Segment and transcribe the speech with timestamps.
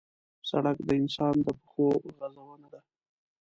[0.49, 2.81] سړک د انسان د پښو غزونه ده.